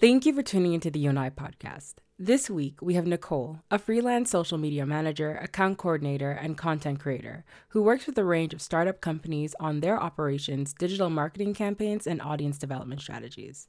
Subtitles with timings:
[0.00, 1.96] Thank you for tuning into the You and I podcast.
[2.18, 7.44] This week, we have Nikole, a freelance social media manager, account coordinator, and content creator
[7.68, 12.22] who works with a range of startup companies on their operations, digital marketing campaigns, and
[12.22, 13.68] audience development strategies.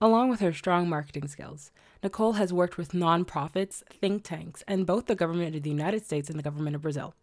[0.00, 1.70] Along with her strong marketing skills,
[2.02, 6.28] Nikole has worked with nonprofits, think tanks, and both the government of the United States
[6.28, 7.14] and the government of Brazil.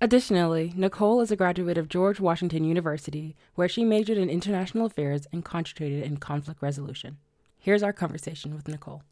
[0.00, 5.28] Additionally, Nikole is a graduate of George Washington University, where she majored in international affairs
[5.32, 7.18] and concentrated in conflict resolution.
[7.62, 9.02] Here's our conversation with Nikole.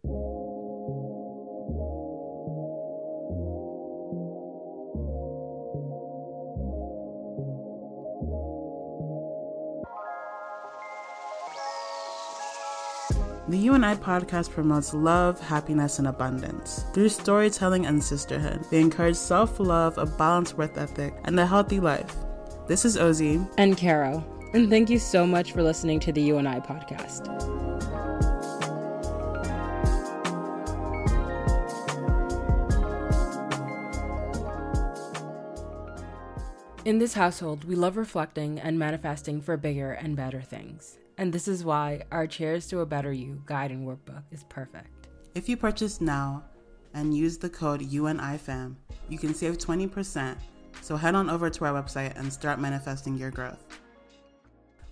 [13.48, 16.84] The You and I podcast promotes love, happiness, and abundance.
[16.92, 21.78] Through storytelling and sisterhood, they encourage self love, a balanced work ethic, and a healthy
[21.78, 22.16] life.
[22.66, 23.48] This is Ozzy.
[23.58, 24.24] And Caro.
[24.54, 27.69] And thank you so much for listening to the You and I podcast.
[36.86, 40.96] In this household, we love reflecting and manifesting for bigger and better things.
[41.18, 45.08] And this is why our Cheers to a Better You guide and workbook is perfect.
[45.34, 46.42] If you purchase now
[46.94, 48.76] and use the code UNIFAM,
[49.10, 50.38] you can save 20%.
[50.80, 53.62] So head on over to our website and start manifesting your growth.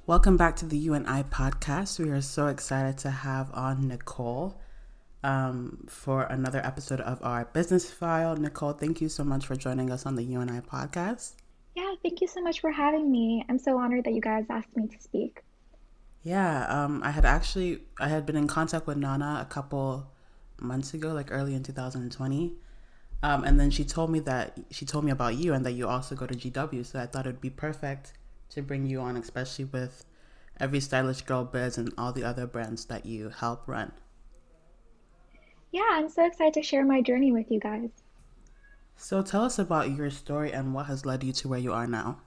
[0.06, 1.98] Welcome back to the UNI podcast.
[1.98, 4.56] We are so excited to have on Nikole
[5.24, 8.36] um, for another episode of our business file.
[8.36, 11.32] Nikole, thank you so much for joining us on the You and I podcast.
[12.02, 13.44] Thank you so much for having me.
[13.48, 15.42] I'm so honored that you guys asked me to speak.
[16.22, 20.10] Yeah, um, I had actually I had been in contact with Nana a couple
[20.60, 22.54] months ago, like early in 2020,
[23.22, 25.88] um, and then she told me that she told me about you and that you
[25.88, 26.84] also go to GW.
[26.84, 28.12] So I thought it'd be perfect
[28.50, 30.04] to bring you on, especially with
[30.60, 33.92] every stylish girl biz and all the other brands that you help run.
[35.70, 37.90] Yeah, I'm so excited to share my journey with you guys.
[39.00, 41.86] So tell us about your story and what has led you to where you are
[41.86, 42.18] now.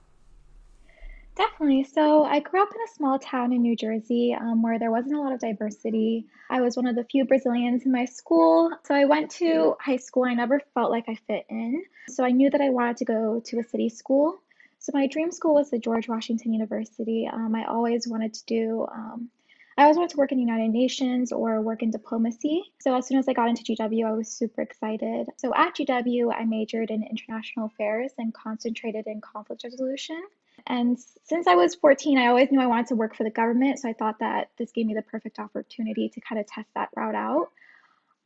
[1.36, 1.84] Definitely.
[1.84, 5.14] So I grew up in a small town in New Jersey um, where there wasn't
[5.14, 6.26] a lot of diversity.
[6.50, 8.70] I was one of the few Brazilians in my school.
[8.84, 10.24] So I went to high school.
[10.24, 11.84] I never felt like I fit in.
[12.08, 14.40] So I knew that I wanted to go to a city school.
[14.78, 17.28] So my dream school was the George Washington University.
[17.30, 19.28] Um, I always wanted to do, um,
[19.76, 22.62] I always wanted to work in the United Nations or work in diplomacy.
[22.78, 25.28] So as soon as I got into GW, I was super excited.
[25.38, 30.20] So at GW, I majored in international affairs and concentrated in conflict resolution.
[30.66, 33.78] And since I was 14, I always knew I wanted to work for the government.
[33.78, 36.90] So I thought that this gave me the perfect opportunity to kind of test that
[36.94, 37.48] route out.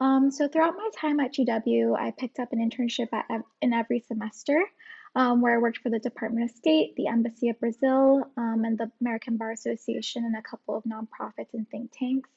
[0.00, 3.26] Um, so throughout my time at GW, I picked up an internship at,
[3.62, 4.62] in every semester
[5.16, 8.77] um, where I worked for the Department of State, the Embassy of Brazil, um, and
[8.77, 12.28] the American Bar Association, and a couple of nonprofits and think tanks.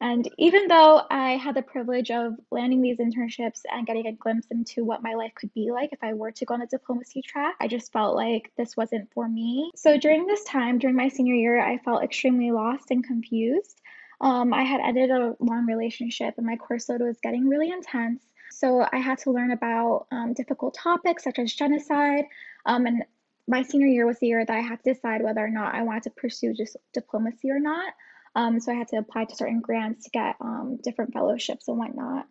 [0.00, 4.46] And even though I had the privilege of landing these internships and getting a glimpse
[4.50, 7.22] into what my life could be like if I were to go on the diplomacy
[7.22, 9.70] track, I just felt like this wasn't for me.
[9.74, 13.80] So during this time, during my senior year, I felt extremely lost and confused.
[14.20, 18.22] Um, I had ended a long relationship and my course load was getting really intense.
[18.58, 22.24] So I had to learn about um, difficult topics such as genocide.
[22.66, 23.04] Um, and
[23.46, 25.82] my senior year was the year that I had to decide whether or not I
[25.82, 27.92] wanted to pursue just diplomacy or not.
[28.34, 31.78] Um, so I had to apply to certain grants to get um, different fellowships and
[31.78, 32.26] whatnot.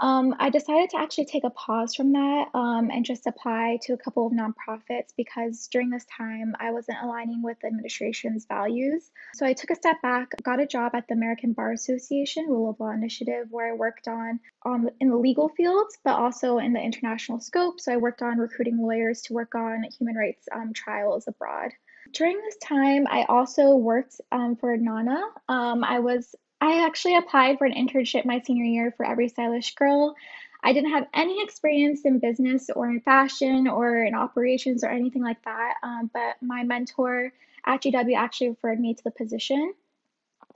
[0.00, 3.94] Um, I decided to actually take a pause from that um, and just apply to
[3.94, 9.10] a couple of nonprofits because during this time I wasn't aligning with the administration's values.
[9.34, 12.70] So I took a step back, got a job at the American Bar Association Rule
[12.70, 16.72] of Law Initiative, where I worked on, on in the legal fields, but also in
[16.72, 17.80] the international scope.
[17.80, 21.72] So I worked on recruiting lawyers to work on human rights um, trials abroad.
[22.12, 25.20] During this time, I also worked um, for Nana.
[25.48, 29.74] Um, I was I actually applied for an internship my senior year for Every Stylish
[29.74, 30.16] Girl.
[30.62, 35.22] I didn't have any experience in business or in fashion or in operations or anything
[35.22, 37.32] like that, um, but my mentor
[37.64, 39.72] at GW actually referred me to the position.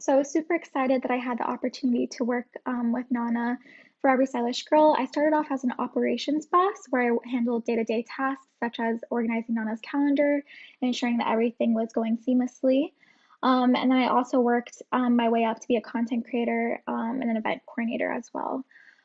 [0.01, 3.59] So I was super excited that I had the opportunity to work um, with Nana
[4.01, 4.97] for Every Stylish Girl.
[4.99, 8.81] I started off as an operations boss where I handled day to day tasks such
[8.81, 10.43] as organizing Nana's calendar
[10.81, 12.93] ensuring that everything was going seamlessly.
[13.43, 16.81] Um, and then I also worked um, my way up to be a content creator
[16.87, 18.65] um, and an event coordinator as well.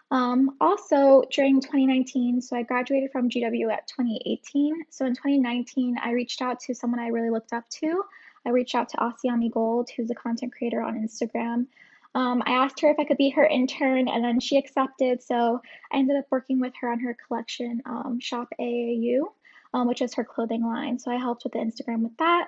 [0.10, 4.86] Um, also, during 2019, so I graduated from GW at 2018.
[4.90, 8.04] So in 2019, I reached out to someone I really looked up to.
[8.46, 11.66] I reached out to Asiami Gold, who's a content creator on Instagram.
[12.16, 15.22] Um, I asked her if I could be her intern, and then she accepted.
[15.22, 15.62] So
[15.92, 19.24] I ended up working with her on her collection, um, Shop AAU,
[19.74, 20.98] um, which is her clothing line.
[20.98, 22.48] So I helped with the Instagram with that,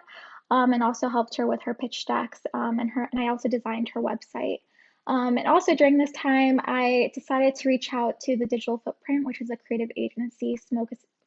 [0.51, 3.09] um, and also helped her with her pitch decks, um, and her.
[3.11, 4.59] And I also designed her website.
[5.07, 9.25] Um, and also during this time, I decided to reach out to the Digital Footprint,
[9.25, 10.55] which is a creative agency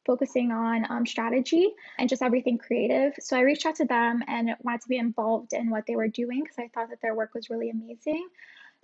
[0.05, 3.13] focusing on um, strategy and just everything creative.
[3.19, 6.07] So I reached out to them and wanted to be involved in what they were
[6.07, 8.27] doing because I thought that their work was really amazing.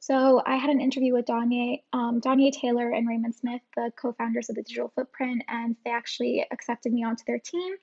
[0.02, 4.56] So I had an interview with Danye, um, Taylor and Raymond Smith, the co-founders of
[4.56, 7.76] the Digital Footprint, and they actually accepted me onto their team.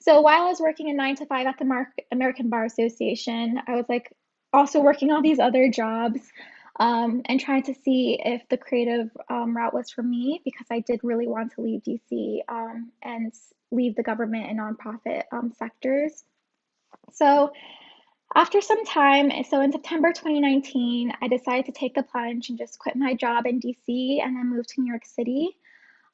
[0.00, 3.74] So while I was working a nine to five at the American Bar Association, I
[3.74, 4.12] was like
[4.52, 6.20] also working all these other jobs
[6.78, 10.80] um, and trying to see if the creative um, route was for me because I
[10.80, 13.32] did really want to leave DC um, and
[13.70, 16.24] leave the government and nonprofit um, sectors.
[17.12, 17.52] So
[18.34, 22.78] after some time, so in September 2019, I decided to take the plunge and just
[22.78, 25.56] quit my job in DC and then move to New York City.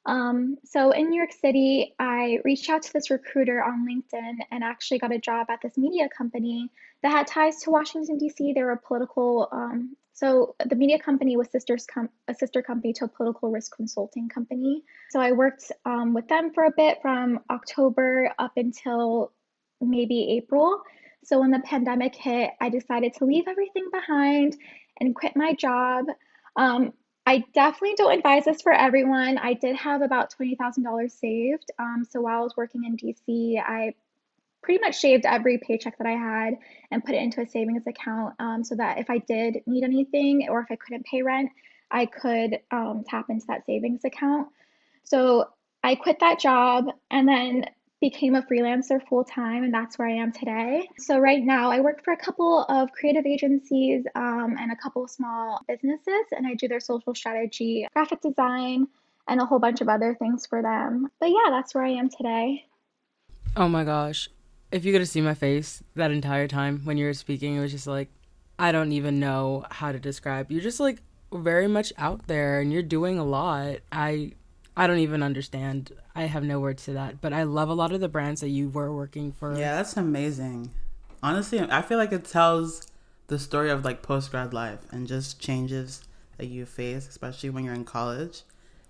[0.05, 4.63] Um, so in New York City, I reached out to this recruiter on LinkedIn and
[4.63, 6.69] actually got a job at this media company
[7.01, 8.53] that had ties to Washington D.C.
[8.53, 12.93] They were a political, um, so the media company was sisters com- a sister company
[12.93, 14.83] to a political risk consulting company.
[15.09, 19.31] So I worked um, with them for a bit from October up until
[19.81, 20.81] maybe April.
[21.23, 24.55] So when the pandemic hit, I decided to leave everything behind
[24.99, 26.05] and quit my job.
[26.55, 26.93] Um,
[27.25, 29.37] I definitely don't advise this for everyone.
[29.39, 31.71] I did have about $20,000 saved.
[31.79, 33.95] Um, so while I was working in DC, I
[34.61, 36.57] pretty much shaved every paycheck that I had
[36.91, 40.47] and put it into a savings account um, so that if I did need anything
[40.49, 41.51] or if I couldn't pay rent,
[41.89, 44.47] I could um, tap into that savings account.
[45.03, 45.49] So
[45.83, 47.65] I quit that job and then
[48.09, 50.87] became a freelancer full time, and that's where I am today.
[50.99, 55.03] So, right now, I work for a couple of creative agencies um, and a couple
[55.05, 58.87] of small businesses, and I do their social strategy, graphic design,
[59.27, 61.09] and a whole bunch of other things for them.
[61.19, 62.65] But yeah, that's where I am today.
[63.57, 64.29] Oh my gosh.
[64.71, 67.61] If you could have seen my face that entire time when you were speaking, it
[67.61, 68.09] was just like,
[68.59, 70.51] I don't even know how to describe.
[70.51, 71.01] You're just like
[71.33, 73.77] very much out there and you're doing a lot.
[73.91, 74.33] I
[74.77, 75.91] I don't even understand.
[76.13, 77.21] I have no words to that.
[77.21, 79.57] But I love a lot of the brands that you were working for.
[79.57, 80.71] Yeah, that's amazing.
[81.23, 82.87] Honestly, I feel like it tells
[83.27, 86.03] the story of like post grad life and just changes
[86.37, 88.43] that you face, especially when you're in college,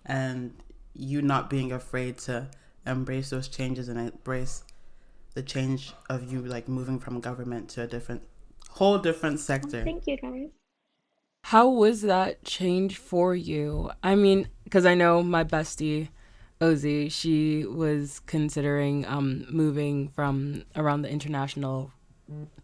[0.05, 0.53] and
[0.93, 2.47] you not being afraid to
[2.85, 4.63] embrace those changes and embrace
[5.33, 8.23] the change of you like moving from government to a different
[8.69, 9.83] whole different oh, sector.
[9.83, 10.49] Thank you guys.
[11.43, 13.91] How was that change for you?
[14.01, 16.09] I mean, because I know my bestie,
[16.59, 21.91] Ozzy, she was considering um, moving from around the international,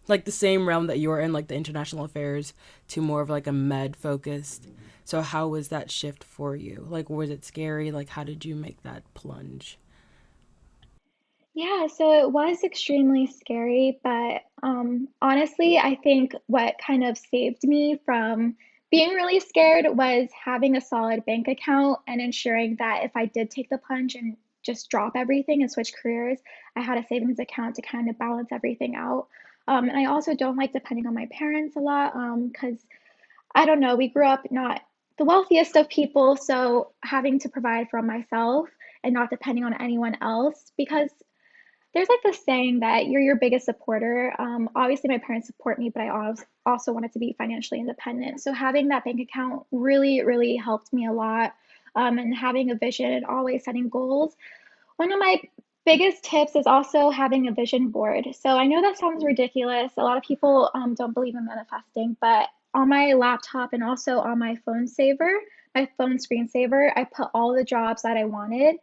[0.07, 2.53] like the same realm that you were in, like the international affairs,
[2.89, 4.67] to more of like a med focused.
[5.05, 6.85] So, how was that shift for you?
[6.89, 7.91] Like, was it scary?
[7.91, 9.77] Like, how did you make that plunge?
[11.53, 17.63] Yeah, so it was extremely scary, but um, honestly, I think what kind of saved
[17.63, 18.55] me from
[18.91, 23.49] being really scared was having a solid bank account and ensuring that if I did
[23.49, 26.39] take the plunge and just drop everything and switch careers,
[26.75, 29.27] I had a savings account to kind of balance everything out.
[29.67, 32.13] Um, and I also don't like depending on my parents a lot
[32.51, 32.79] because um,
[33.55, 34.81] I don't know, we grew up not
[35.17, 38.69] the wealthiest of people, so having to provide for myself
[39.03, 41.09] and not depending on anyone else because
[41.93, 44.33] there's like this saying that you're your biggest supporter.
[44.39, 46.33] Um, obviously, my parents support me, but I
[46.65, 48.41] also wanted to be financially independent.
[48.41, 51.53] So having that bank account really, really helped me a lot.
[51.93, 54.33] Um, and having a vision and always setting goals.
[54.95, 55.41] One of my
[55.85, 58.27] biggest tips is also having a vision board.
[58.39, 59.91] So I know that sounds ridiculous.
[59.97, 64.19] A lot of people um, don't believe in manifesting, but on my laptop and also
[64.19, 65.31] on my phone saver,
[65.75, 68.77] my phone screensaver, I put all the jobs that I wanted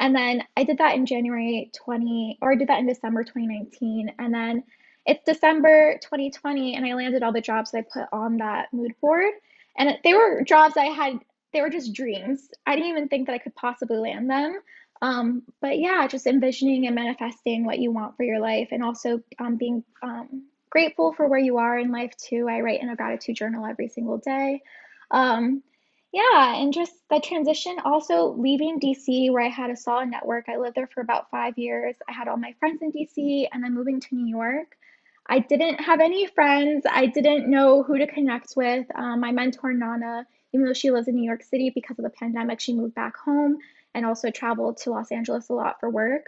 [0.00, 4.12] and then I did that in January 20, or I did that in December 2019.
[4.18, 4.64] And then
[5.06, 9.32] it's December 2020, and I landed all the jobs I put on that mood board.
[9.76, 11.20] And they were jobs I had,
[11.52, 12.48] they were just dreams.
[12.66, 14.58] I didn't even think that I could possibly land them.
[15.02, 19.20] Um, but yeah, just envisioning and manifesting what you want for your life and also
[19.38, 22.48] um, being um, grateful for where you are in life too.
[22.48, 24.62] I write in a gratitude journal every single day.
[25.10, 25.62] Um,
[26.14, 30.48] yeah, and just the transition also leaving DC where I had a solid network.
[30.48, 31.96] I lived there for about five years.
[32.08, 34.76] I had all my friends in DC and then moving to New York.
[35.26, 36.86] I didn't have any friends.
[36.88, 38.86] I didn't know who to connect with.
[38.94, 42.10] Um, my mentor, Nana, even though she lives in New York City because of the
[42.10, 43.58] pandemic, she moved back home
[43.92, 46.26] and also traveled to Los Angeles a lot for work.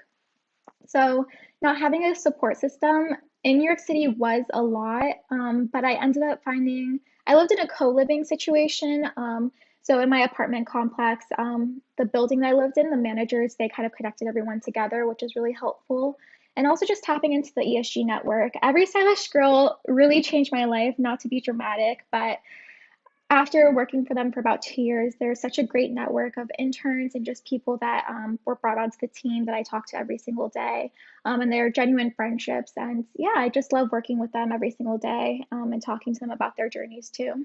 [0.88, 1.28] So,
[1.62, 3.10] not having a support system
[3.44, 7.52] in New York City was a lot, um, but I ended up finding I lived
[7.52, 9.08] in a co living situation.
[9.16, 9.52] Um,
[9.86, 13.68] so in my apartment complex, um, the building that I lived in, the managers, they
[13.68, 16.18] kind of connected everyone together, which is really helpful.
[16.56, 18.54] And also just tapping into the ESG network.
[18.64, 22.40] Every stylish girl really changed my life, not to be dramatic, but
[23.30, 27.14] after working for them for about two years, there's such a great network of interns
[27.14, 30.18] and just people that um, were brought onto the team that I talk to every
[30.18, 30.90] single day.
[31.24, 32.72] Um, and they're genuine friendships.
[32.76, 36.18] And yeah, I just love working with them every single day um, and talking to
[36.18, 37.44] them about their journeys too.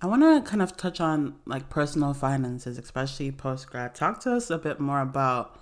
[0.00, 3.94] I want to kind of touch on like personal finances, especially post grad.
[3.94, 5.58] Talk to us a bit more about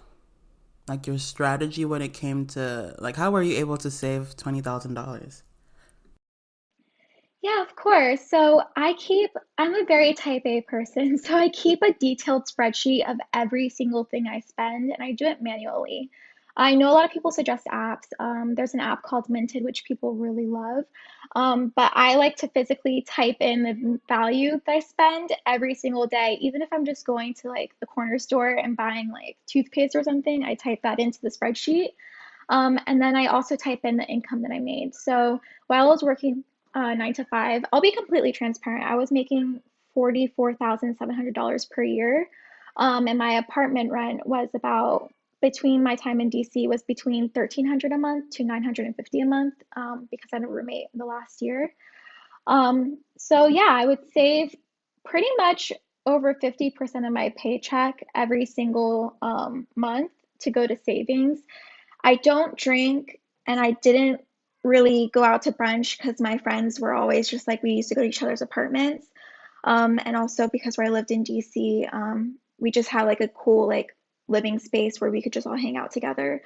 [0.87, 4.61] like your strategy when it came to like how were you able to save twenty
[4.61, 5.43] thousand dollars?
[7.43, 8.29] Yeah, of course.
[8.29, 11.17] So I keep, I'm a very type A person.
[11.25, 15.27] So I keep a detailed spreadsheet of every single thing I spend and I do
[15.27, 16.11] it manually.
[16.57, 18.07] I know a lot of people suggest apps.
[18.19, 20.85] Um, there's an app called Minted, which people really love.
[21.35, 26.07] Um, but I like to physically type in the value that I spend every single
[26.07, 26.39] day.
[26.41, 30.03] Even if I'm just going to like the corner store and buying like toothpaste or
[30.03, 31.91] something, I type that into the spreadsheet.
[32.49, 34.95] Um, and then I also type in the income that I made.
[34.95, 36.45] So while I was working
[36.77, 37.65] uh, nine to five.
[37.73, 38.85] I'll be completely transparent.
[38.85, 39.63] I was making
[39.97, 42.29] $44,700 per year.
[42.77, 47.93] Um, and my apartment rent was about between my time in DC was between 1300
[47.93, 51.43] a month to 950 a month um, because I had a roommate in the last
[51.43, 51.73] year.
[52.47, 54.55] Um, so yeah, I would save
[55.05, 55.73] pretty much
[56.07, 61.41] over 50% of my paycheck every single um, month to go to savings.
[62.03, 64.21] I don't drink and I didn't
[64.63, 67.95] really go out to brunch because my friends were always just like we used to
[67.95, 69.07] go to each other's apartments.
[69.65, 73.29] Um, and also because where I lived in DC, um, we just had like a
[73.29, 73.97] cool like
[74.29, 76.43] living space where we could just all hang out together.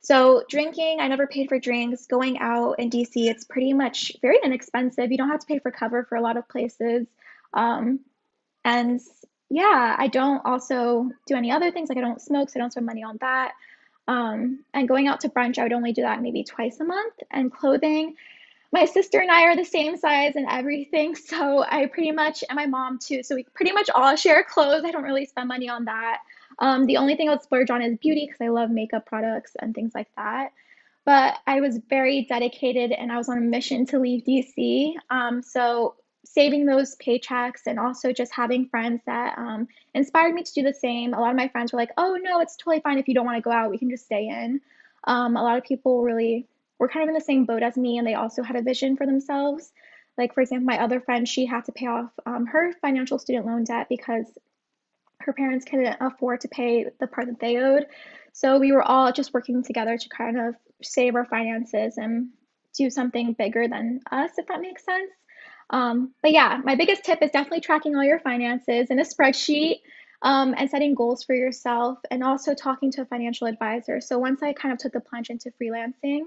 [0.00, 2.06] So drinking, I never paid for drinks.
[2.06, 5.10] Going out in DC, it's pretty much very inexpensive.
[5.10, 7.06] You don't have to pay for cover for a lot of places.
[7.52, 8.00] Um,
[8.64, 9.00] and
[9.50, 11.88] yeah, I don't also do any other things.
[11.88, 13.52] Like I don't smoke, so I don't spend money on that.
[14.06, 17.14] Um, and going out to brunch, I would only do that maybe twice a month.
[17.30, 18.14] And clothing,
[18.72, 21.14] my sister and I are the same size and everything.
[21.28, 23.22] So I pretty much, and my mom too.
[23.22, 24.84] So we pretty much all share clothes.
[24.84, 26.18] I don't really spend money on that.
[26.58, 29.52] Um, the only thing I would splurge on is beauty because I love makeup products
[29.58, 30.52] and things like that.
[31.04, 34.94] But I was very dedicated and I was on a mission to leave DC.
[35.08, 40.52] Um, so saving those paychecks and also just having friends that um, inspired me to
[40.52, 41.14] do the same.
[41.14, 43.24] A lot of my friends were like, oh, no, it's totally fine if you don't
[43.24, 44.60] want to go out, we can just stay in.
[45.04, 46.46] Um, a lot of people really
[46.78, 48.96] were kind of in the same boat as me and they also had a vision
[48.96, 49.72] for themselves.
[50.18, 53.46] Like, for example, my other friend, she had to pay off um, her financial student
[53.46, 54.26] loan debt because
[55.20, 57.86] her parents couldn't afford to pay the part that they owed.
[58.32, 62.28] So we were all just working together to kind of save our finances and
[62.76, 65.10] do something bigger than us, if that makes sense.
[65.70, 69.80] Um, but yeah, my biggest tip is definitely tracking all your finances in a spreadsheet
[70.22, 74.00] um, and setting goals for yourself and also talking to a financial advisor.
[74.00, 76.22] So once I kind of took the plunge into freelancing,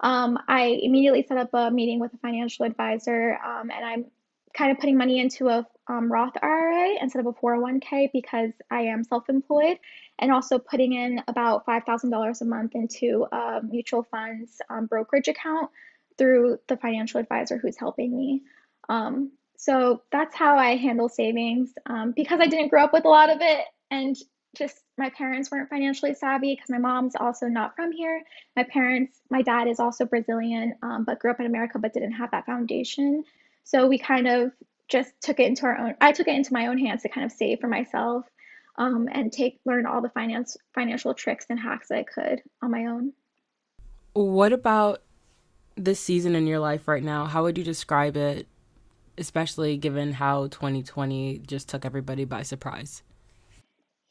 [0.00, 4.04] um, I immediately set up a meeting with a financial advisor um, and I'm
[4.56, 8.82] kind of putting money into a um, Roth IRA instead of a 401k because I
[8.82, 9.78] am self employed,
[10.18, 15.70] and also putting in about $5,000 a month into a mutual funds um, brokerage account
[16.18, 18.42] through the financial advisor who's helping me.
[18.88, 23.08] Um, so that's how I handle savings um, because I didn't grow up with a
[23.08, 24.16] lot of it and
[24.56, 28.22] just my parents weren't financially savvy because my mom's also not from here.
[28.54, 32.12] My parents, my dad is also Brazilian, um, but grew up in America but didn't
[32.12, 33.24] have that foundation.
[33.66, 34.52] So we kind of
[34.88, 35.94] just took it into our own.
[36.00, 38.24] I took it into my own hands to kind of save for myself
[38.78, 42.86] um, and take learn all the finance financial tricks and hacks I could on my
[42.86, 43.12] own.
[44.12, 45.02] What about
[45.74, 47.24] this season in your life right now?
[47.24, 48.46] How would you describe it
[49.18, 53.02] especially given how 2020 just took everybody by surprise?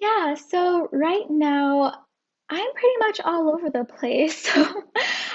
[0.02, 1.94] Yeah, so right now
[2.50, 4.52] I'm pretty much all over the place.
[4.54, 4.84] So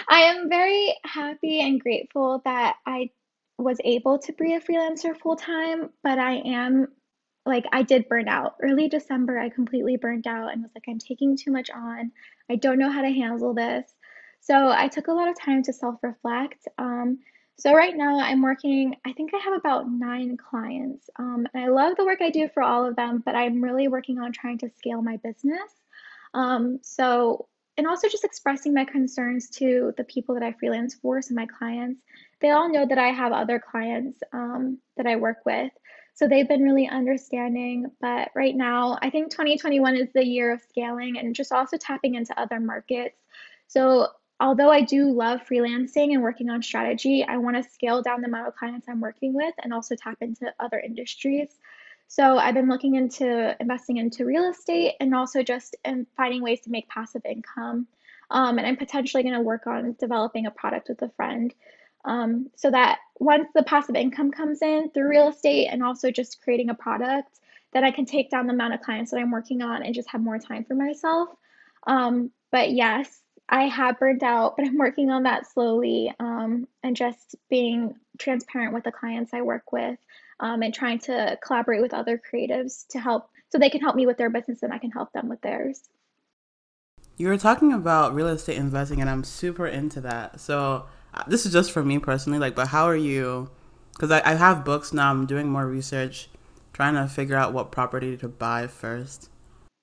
[0.08, 3.10] I am very happy and grateful that I
[3.60, 6.88] was able to be a freelancer full time, but I am
[7.46, 8.56] like I did burn out.
[8.62, 12.12] Early December, I completely burned out and was like, I'm taking too much on.
[12.50, 13.94] I don't know how to handle this.
[14.40, 16.66] So I took a lot of time to self reflect.
[16.78, 17.18] Um,
[17.58, 21.10] so right now I'm working, I think I have about nine clients.
[21.18, 23.86] Um, and I love the work I do for all of them, but I'm really
[23.86, 25.70] working on trying to scale my business.
[26.32, 27.48] Um, so,
[27.80, 31.46] and also just expressing my concerns to the people that I freelance for, so my
[31.46, 32.02] clients.
[32.42, 35.72] They all know that I have other clients um, that I work with.
[36.12, 37.86] So they've been really understanding.
[38.02, 42.16] But right now, I think 2021 is the year of scaling and just also tapping
[42.16, 43.16] into other markets.
[43.66, 44.08] So
[44.40, 48.28] although I do love freelancing and working on strategy, I want to scale down the
[48.28, 51.48] amount of clients I'm working with and also tap into other industries.
[52.12, 56.60] So I've been looking into investing into real estate and also just in finding ways
[56.62, 57.86] to make passive income.
[58.32, 61.54] Um, and I'm potentially going to work on developing a product with a friend.
[62.04, 66.42] um, so that once the passive income comes in through real estate and also just
[66.42, 67.38] creating a product,
[67.72, 70.10] that I can take down the amount of clients that I'm working on and just
[70.10, 71.28] have more time for myself.
[71.86, 76.96] Um, but yes, I have burnt out, but I'm working on that slowly um, and
[76.96, 79.98] just being transparent with the clients I work with
[80.40, 84.06] um, and trying to collaborate with other creatives to help so they can help me
[84.06, 85.88] with their business and I can help them with theirs.
[87.16, 90.40] You were talking about real estate investing, and I'm super into that.
[90.40, 93.50] So, uh, this is just for me personally, like, but how are you?
[93.92, 96.30] Because I, I have books now, I'm doing more research,
[96.72, 99.28] trying to figure out what property to buy first.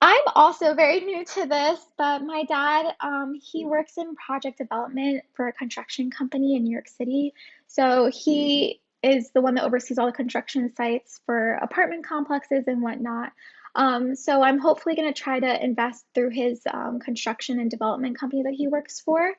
[0.00, 5.22] I'm also very new to this, but my dad, um, he works in project development
[5.34, 7.34] for a construction company in New York City.
[7.66, 12.82] So he is the one that oversees all the construction sites for apartment complexes and
[12.82, 13.32] whatnot.
[13.74, 18.18] Um, so I'm hopefully going to try to invest through his um, construction and development
[18.18, 19.32] company that he works for.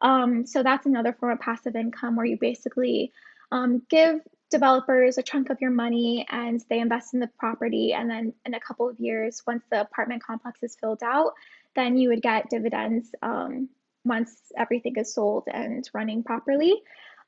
[0.00, 3.12] Um, so that's another form of passive income where you basically
[3.50, 7.92] um, give developers a chunk of your money and they invest in the property.
[7.92, 11.32] And then in a couple of years, once the apartment complex is filled out,
[11.74, 13.68] then you would get dividends um,
[14.04, 16.74] once everything is sold and running properly.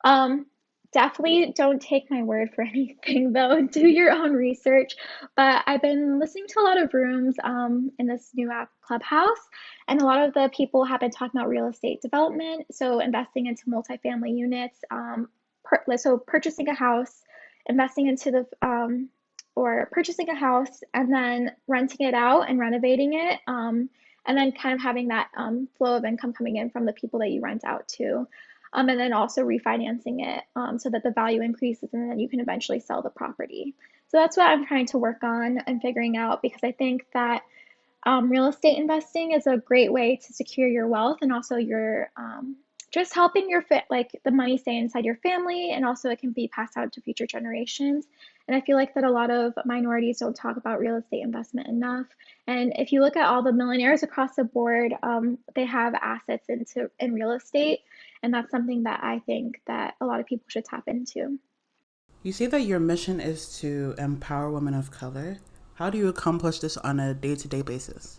[0.05, 0.47] Um,
[0.95, 3.63] Definitely don't take my word for anything though.
[3.63, 4.97] Do your own research.
[5.37, 9.51] But I've been listening to a lot of rooms um, in this new app, Clubhouse,
[9.89, 12.67] and a lot of the people have been talking about real estate development.
[12.73, 15.29] So investing into multifamily units, um,
[15.65, 17.23] per- so purchasing a house,
[17.69, 19.11] investing into the um,
[19.57, 23.41] or purchasing a house and then renting it out and renovating it.
[23.49, 23.91] Um,
[24.27, 27.21] and then kind of having that um, flow of income coming in from the people
[27.21, 28.29] that you rent out to
[28.75, 32.29] um, and then also refinancing it um, so that the value increases and then you
[32.29, 33.75] can eventually sell the property.
[34.09, 37.43] So that's what I'm trying to work on and figuring out because I think that
[38.05, 42.11] um, real estate investing is a great way to secure your wealth and also your
[42.17, 42.57] um,
[42.91, 46.31] just helping your fit like the money stay inside your family and also it can
[46.31, 48.07] be passed out to future generations.
[48.47, 51.69] And i feel like that a lot of minorities don't talk about real estate investment
[51.69, 52.07] enough.
[52.47, 56.49] And if you look at all the millionaires across the board um, they have assets
[56.49, 57.81] into in real estate
[58.25, 61.39] and that's something that i think that a lot of people should tap into
[62.23, 65.39] you say that your mission is to empower women of color
[65.75, 68.19] how do you accomplish this on a day-to-day basis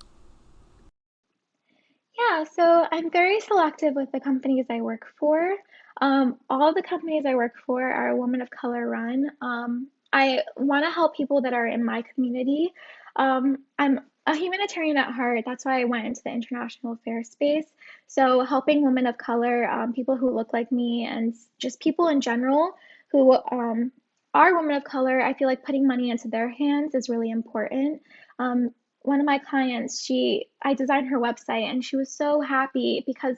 [2.17, 5.55] yeah, so I'm very selective with the companies I work for.
[6.01, 9.29] Um, all the companies I work for are women of color run.
[9.41, 12.73] Um, I want to help people that are in my community.
[13.17, 15.43] Um, I'm a humanitarian at heart.
[15.45, 17.65] That's why I went into the international affairs space.
[18.07, 22.21] So, helping women of color, um, people who look like me, and just people in
[22.21, 22.73] general
[23.11, 23.91] who um,
[24.33, 28.01] are women of color, I feel like putting money into their hands is really important.
[28.39, 33.03] Um, one of my clients, she I designed her website and she was so happy
[33.05, 33.37] because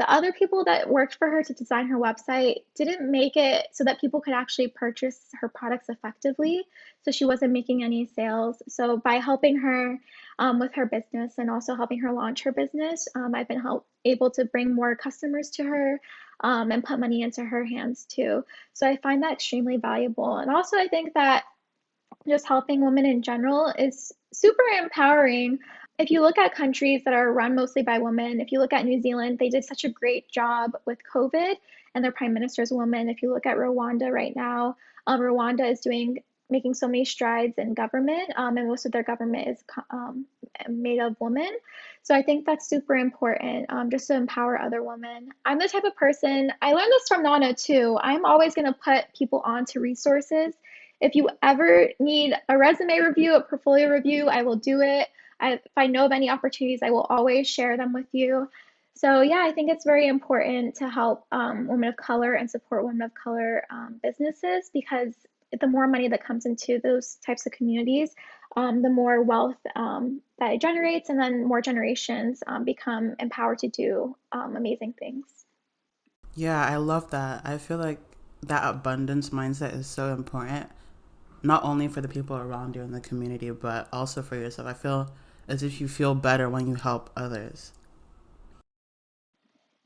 [0.00, 3.84] the other people that worked for her to design her website didn't make it so
[3.84, 6.62] that people could actually purchase her products effectively.
[7.02, 8.62] So she wasn't making any sales.
[8.66, 9.98] So by helping her
[10.38, 13.86] um, with her business and also helping her launch her business, um, I've been help,
[14.06, 16.00] able to bring more customers to her
[16.42, 18.42] um, and put money into her hands too.
[18.72, 20.38] So I find that extremely valuable.
[20.38, 21.44] And also, I think that
[22.26, 25.58] just helping women in general is super empowering.
[26.00, 28.86] If you look at countries that are run mostly by women, if you look at
[28.86, 31.56] New Zealand, they did such a great job with COVID
[31.94, 33.10] and their prime minister is a woman.
[33.10, 37.58] If you look at Rwanda right now, um, Rwanda is doing making so many strides
[37.58, 40.24] in government, um, and most of their government is um,
[40.70, 41.50] made of women.
[42.02, 45.28] So I think that's super important um, just to empower other women.
[45.44, 47.98] I'm the type of person, I learned this from Nana too.
[48.02, 50.54] I'm always going to put people onto resources
[51.00, 55.08] if you ever need a resume review, a portfolio review, I will do it.
[55.40, 58.48] I, if I know of any opportunities, I will always share them with you.
[58.94, 62.84] So, yeah, I think it's very important to help um, women of color and support
[62.84, 65.14] women of color um, businesses because
[65.58, 68.14] the more money that comes into those types of communities,
[68.56, 73.58] um, the more wealth um, that it generates, and then more generations um, become empowered
[73.60, 75.24] to do um, amazing things.
[76.34, 77.42] Yeah, I love that.
[77.44, 78.00] I feel like
[78.42, 80.68] that abundance mindset is so important
[81.42, 84.68] not only for the people around you in the community, but also for yourself.
[84.68, 85.10] I feel
[85.50, 87.72] as if you feel better when you help others.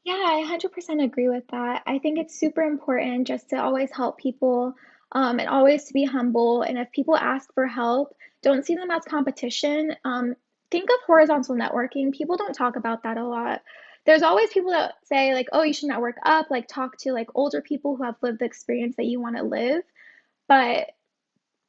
[0.05, 1.83] Yeah, I 100% agree with that.
[1.87, 4.75] I think it's super important just to always help people
[5.13, 6.61] um, and always to be humble.
[6.61, 9.97] And if people ask for help, don't see them as competition.
[10.05, 10.35] Um,
[10.71, 12.13] think of horizontal networking.
[12.13, 13.63] People don't talk about that a lot.
[14.05, 17.29] There's always people that say, like, oh, you should network up, like, talk to like
[17.35, 19.83] older people who have lived the experience that you want to live.
[20.47, 20.91] But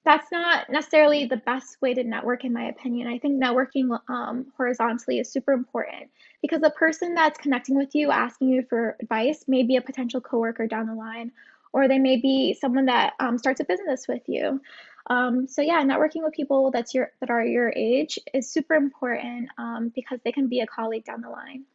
[0.06, 3.08] that's not necessarily the best way to network, in my opinion.
[3.08, 8.12] I think networking um, horizontally is super important because the person that's connecting with you,
[8.12, 11.32] asking you for advice, may be a potential coworker down the line,
[11.74, 14.62] or they may be someone that um, starts a business with you.
[15.08, 19.50] Um, so yeah, networking with people that's your that are your age is super important
[19.58, 21.66] um, because they can be a colleague down the line.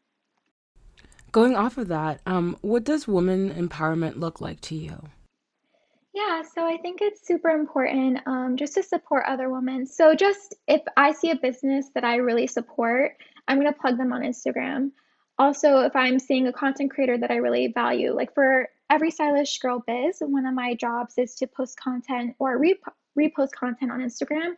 [1.32, 5.08] Going off of that, um, what does woman empowerment look like to you?
[6.20, 9.86] Yeah, so I think it's super important um, just to support other women.
[9.86, 13.12] So, just if I see a business that I really support,
[13.48, 14.90] I'm going to plug them on Instagram.
[15.38, 19.58] Also, if I'm seeing a content creator that I really value, like for every stylish
[19.60, 22.78] girl biz, one of my jobs is to post content or re-
[23.18, 24.56] repost content on Instagram.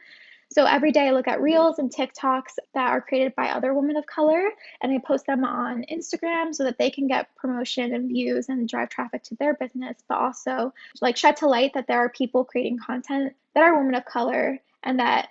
[0.52, 3.96] So every day I look at reels and TikToks that are created by other women
[3.96, 4.50] of color
[4.82, 8.68] and I post them on Instagram so that they can get promotion and views and
[8.68, 12.44] drive traffic to their business, but also like shed to light that there are people
[12.44, 15.28] creating content that are women of color and that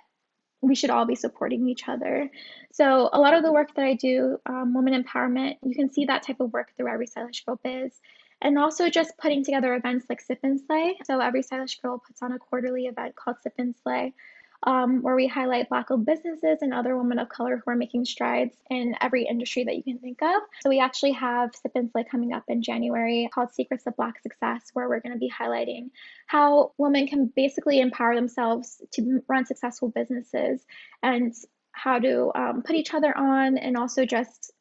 [0.60, 2.28] we should all be supporting each other.
[2.72, 6.04] So a lot of the work that I do, um, women empowerment, you can see
[6.06, 8.00] that type of work through every stylish girl biz
[8.40, 10.98] and also just putting together events like Sip and Slay.
[11.04, 14.14] So every stylish girl puts on a quarterly event called Sip and Slay,
[14.64, 18.04] um, where we highlight Black owned businesses and other women of color who are making
[18.04, 20.42] strides in every industry that you can think of.
[20.60, 24.20] So we actually have Sip and Slay coming up in January called Secrets of Black
[24.20, 25.90] Success, where we're going to be highlighting
[26.26, 30.64] how women can basically empower themselves to run successful businesses
[31.02, 31.34] and
[31.72, 34.52] how to um, put each other on and also just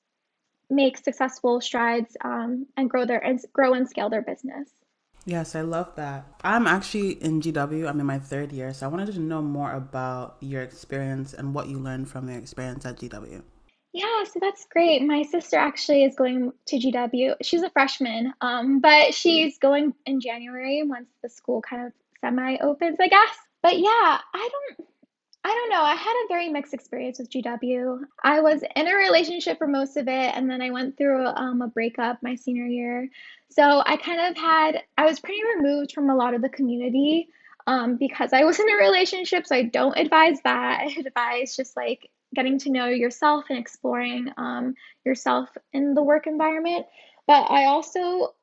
[0.70, 4.70] make successful strides um, and grow their and grow and scale their business.
[5.26, 6.26] Yes, I love that.
[6.44, 7.88] I'm actually in GW.
[7.88, 11.54] I'm in my third year, so I wanted to know more about your experience and
[11.54, 13.42] what you learned from your experience at GW.
[13.94, 15.04] Yeah, so that's great.
[15.04, 17.36] My sister actually is going to GW.
[17.42, 22.58] She's a freshman, um, but she's going in January once the school kind of semi
[22.58, 23.38] opens, I guess.
[23.62, 23.90] But yeah,
[24.34, 24.88] I don't
[25.44, 25.82] I don't know.
[25.82, 28.02] I had a very mixed experience with GW.
[28.24, 31.64] I was in a relationship for most of it, and then I went through um,
[31.64, 33.10] a breakup my senior year.
[33.50, 37.30] So I kind of had, I was pretty removed from a lot of the community
[37.66, 39.48] um, because I was in a relationship.
[39.48, 40.82] So I don't advise that.
[40.86, 44.76] I advise just like getting to know yourself and exploring um,
[45.06, 46.86] yourself in the work environment.
[47.26, 48.36] But I also,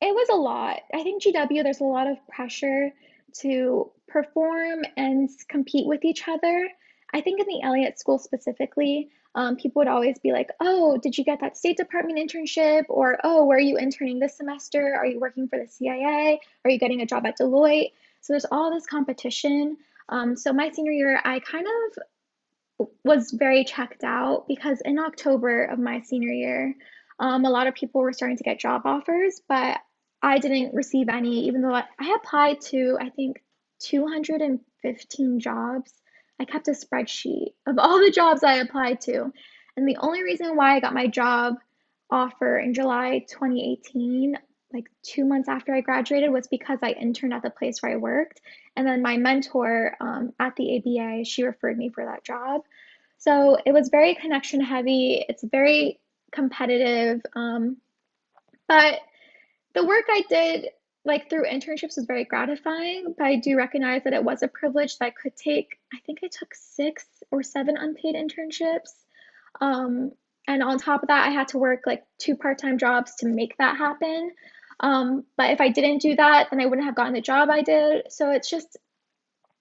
[0.00, 0.80] it was a lot.
[0.94, 2.92] I think GW, there's a lot of pressure
[3.40, 6.68] to perform and compete with each other.
[7.12, 11.16] I think in the Elliott School specifically, um, people would always be like, Oh, did
[11.16, 12.84] you get that State Department internship?
[12.88, 14.94] Or, Oh, where are you interning this semester?
[14.94, 16.40] Are you working for the CIA?
[16.64, 17.92] Are you getting a job at Deloitte?
[18.20, 19.76] So there's all this competition.
[20.08, 25.64] Um, so my senior year, I kind of was very checked out because in October
[25.64, 26.74] of my senior year,
[27.20, 29.78] um, a lot of people were starting to get job offers, but
[30.22, 33.42] I didn't receive any, even though I, I applied to, I think,
[33.80, 35.92] 215 jobs.
[36.40, 39.32] I kept a spreadsheet of all the jobs I applied to.
[39.76, 41.54] And the only reason why I got my job
[42.10, 44.36] offer in July 2018,
[44.72, 47.96] like two months after I graduated, was because I interned at the place where I
[47.96, 48.40] worked.
[48.76, 52.62] And then my mentor um, at the ABA, she referred me for that job.
[53.18, 55.24] So it was very connection heavy.
[55.28, 56.00] It's very
[56.32, 57.20] competitive.
[57.34, 57.78] Um,
[58.68, 59.00] but
[59.74, 60.68] the work I did
[61.04, 64.98] like through internships was very gratifying, but I do recognize that it was a privilege
[64.98, 65.78] that I could take.
[65.92, 68.90] I think I took six or seven unpaid internships.
[69.60, 70.12] Um,
[70.46, 73.26] and on top of that, I had to work like two part time jobs to
[73.26, 74.32] make that happen.
[74.80, 77.62] Um, but if I didn't do that, then I wouldn't have gotten the job I
[77.62, 78.10] did.
[78.10, 78.76] So it's just,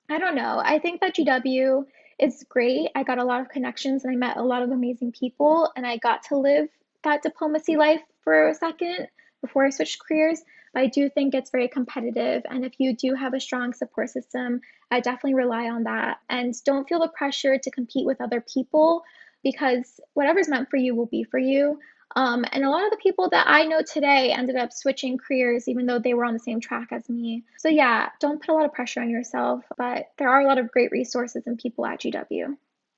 [0.09, 0.61] I don't know.
[0.63, 1.85] I think that GW
[2.19, 2.89] is great.
[2.95, 5.85] I got a lot of connections and I met a lot of amazing people, and
[5.85, 6.67] I got to live
[7.03, 9.07] that diplomacy life for a second
[9.47, 10.41] before I switched careers.
[10.73, 12.43] But I do think it's very competitive.
[12.49, 16.17] And if you do have a strong support system, I definitely rely on that.
[16.29, 19.03] And don't feel the pressure to compete with other people
[19.43, 21.79] because whatever's meant for you will be for you.
[22.15, 25.67] Um, and a lot of the people that I know today ended up switching careers
[25.67, 27.43] even though they were on the same track as me.
[27.57, 30.57] So, yeah, don't put a lot of pressure on yourself, but there are a lot
[30.57, 32.55] of great resources and people at GW.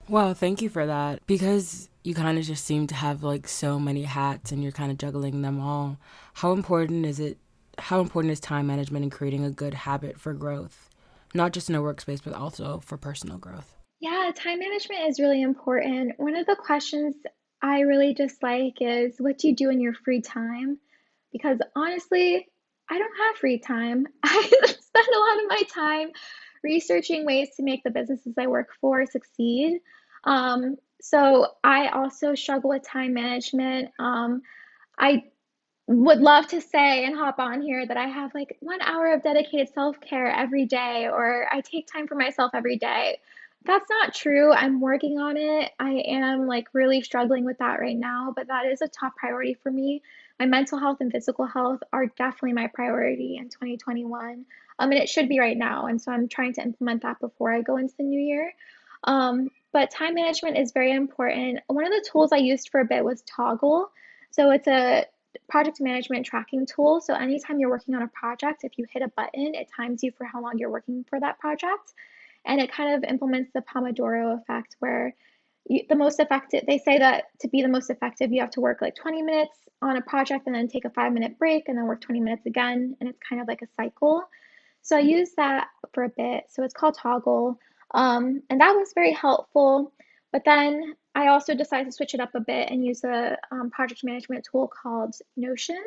[0.08, 3.80] Well, thank you for that because you kind of just seem to have like so
[3.80, 6.00] many hats and you're kind of juggling them all.
[6.34, 7.38] How important is it?
[7.78, 10.90] How important is time management and creating a good habit for growth,
[11.36, 13.76] not just in a workspace, but also for personal growth?
[14.00, 16.14] Yeah, time management is really important.
[16.18, 17.16] One of the questions
[17.62, 20.80] I really dislike is what do you do in your free time?
[21.32, 22.48] Because honestly,
[22.90, 24.08] I don't have free time.
[24.24, 26.10] I spend a lot of my time
[26.64, 29.80] researching ways to make the businesses I work for succeed.
[30.24, 33.90] Um, so I also struggle with time management.
[34.00, 34.42] Um,
[34.98, 35.24] I
[35.88, 39.24] would love to say and hop on here that I have like one hour of
[39.24, 43.18] dedicated self care every day or I take time for myself every day.
[43.66, 44.54] That's not true.
[44.54, 45.72] I'm working on it.
[45.80, 49.56] I am like really struggling with that right now, but that is a top priority
[49.56, 50.02] for me.
[50.40, 54.46] My mental health and physical health are definitely my priority in 2021.
[54.78, 55.88] Um, and it should be right now.
[55.88, 58.54] And so I'm trying to implement that before I go into the new year.
[59.04, 61.60] Um, but time management is very important.
[61.68, 63.88] One of the tools I used for a bit was Toggl.
[64.32, 65.06] So it's a
[65.48, 67.02] project management tracking tool.
[67.02, 70.12] So anytime you're working on a project, if you hit a button, it times you
[70.12, 71.94] for how long you're working for that project.
[72.46, 75.14] And it kind of implements the Pomodoro effect where
[75.66, 78.62] you, the most effective, they say that to be the most effective, you have to
[78.62, 81.78] work like 20 minutes on a project and then take a five minute break and
[81.78, 82.96] then work 20 minutes again.
[83.00, 84.24] And it's kind of like a cycle.
[84.82, 85.10] So I mm-hmm.
[85.10, 86.46] used that for a bit.
[86.50, 87.58] So it's called Toggl.
[87.94, 89.94] Um, and that was very helpful.
[90.32, 93.72] But then I also decided to switch it up a bit and use a um,
[93.72, 95.82] project management tool called Notion.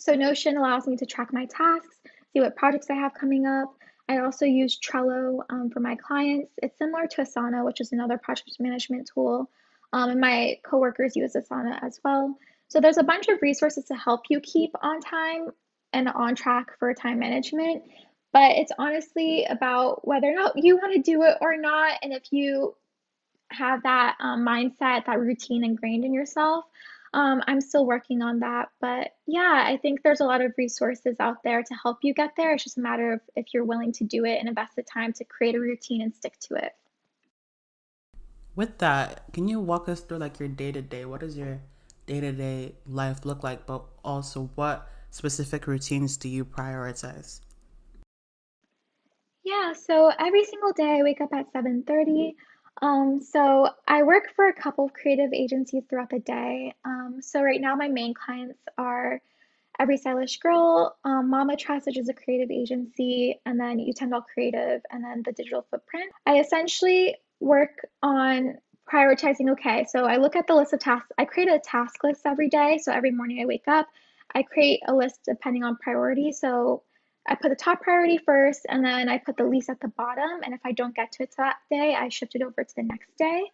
[0.00, 1.96] So Notion allows me to track my tasks,
[2.32, 3.74] see what projects I have coming up.
[4.08, 6.52] I also use Trello um, for my clients.
[6.62, 9.50] It's similar to Asana, which is another project management tool.
[9.92, 12.38] Um, and my coworkers use Asana as well.
[12.68, 15.48] So there's a bunch of resources to help you keep on time
[15.92, 17.82] and on track for time management.
[18.32, 21.98] But it's honestly about whether or not you want to do it or not.
[22.02, 22.74] And if you
[23.50, 26.64] have that um, mindset, that routine ingrained in yourself.
[27.14, 31.16] Um, I'm still working on that, but yeah, I think there's a lot of resources
[31.20, 32.52] out there to help you get there.
[32.52, 35.14] It's just a matter of if you're willing to do it and invest the time
[35.14, 36.72] to create a routine and stick to it.
[38.54, 41.06] With that, can you walk us through like your day to day?
[41.06, 41.60] What does your
[42.06, 43.64] day to day life look like?
[43.64, 47.40] But also, what specific routines do you prioritize?
[49.48, 52.36] Yeah, so every single day I wake up at 7:30.
[52.82, 56.74] Um, so I work for a couple of creative agencies throughout the day.
[56.84, 59.22] Um, so right now my main clients are
[59.78, 64.82] Every Stylish Girl, um, Mama Trust, which is a creative agency, and then Utendol Creative,
[64.90, 66.12] and then the Digital Footprint.
[66.26, 68.58] I essentially work on
[68.92, 69.50] prioritizing.
[69.52, 71.10] Okay, so I look at the list of tasks.
[71.16, 72.78] I create a task list every day.
[72.82, 73.86] So every morning I wake up,
[74.34, 76.32] I create a list depending on priority.
[76.32, 76.82] So
[77.28, 80.40] I put the top priority first and then I put the least at the bottom.
[80.42, 82.82] And if I don't get to it that day, I shift it over to the
[82.82, 83.44] next day.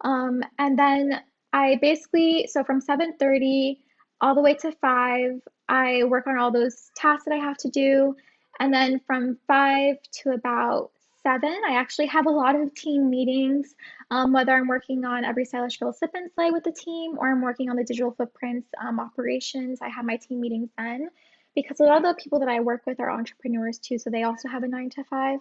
[0.00, 1.20] Um, and then
[1.52, 3.78] I basically, so from 7.30
[4.20, 7.70] all the way to 5, I work on all those tasks that I have to
[7.70, 8.16] do.
[8.58, 10.90] And then from 5 to about
[11.22, 13.72] 7, I actually have a lot of team meetings,
[14.10, 17.30] um, whether I'm working on Every Stylish Girl Sip and Slay with the team or
[17.30, 19.78] I'm working on the digital footprints um, operations.
[19.80, 21.08] I have my team meetings then
[21.54, 24.22] because a lot of the people that I work with are entrepreneurs too, so they
[24.22, 25.40] also have a nine to five.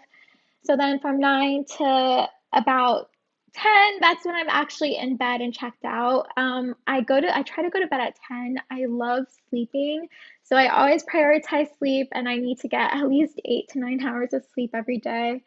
[0.63, 3.09] So then from nine to about
[3.53, 6.27] 10 that's when i'm actually in bed and checked out.
[6.37, 10.07] Um, i go to i try to go to bed at 10 i love sleeping
[10.43, 14.01] so i always prioritize sleep and i need to get at least eight to nine
[14.05, 15.43] hours of sleep every day.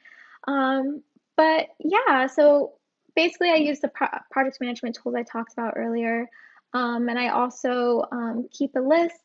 [0.47, 1.03] Um,
[1.37, 2.75] but yeah so
[3.17, 6.29] basically i use the pro- project management tools i talked about earlier.
[6.75, 9.17] Um, and i also um, keep a list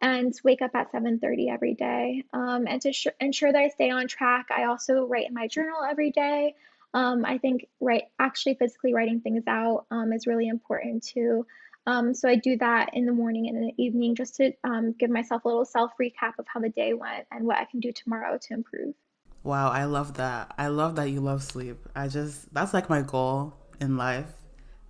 [0.00, 3.90] and wake up at 7.30 every day um, and to sh- ensure that i stay
[3.90, 6.54] on track i also write in my journal every day.
[6.94, 11.46] Um, i think right actually physically writing things out um, is really important too.
[11.86, 14.92] Um, so i do that in the morning and in the evening just to um,
[14.92, 17.80] give myself a little self recap of how the day went and what i can
[17.80, 18.94] do tomorrow to improve.
[19.42, 20.54] Wow i love that.
[20.58, 21.78] I love that you love sleep.
[21.94, 24.32] I just that's like my goal in life